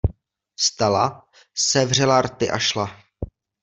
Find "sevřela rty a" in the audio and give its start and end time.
1.57-2.59